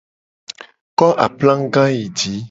[0.97, 2.33] Ko aplaga yi ji: